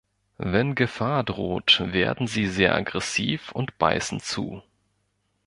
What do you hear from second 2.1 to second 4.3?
sie sehr aggressiv und beißen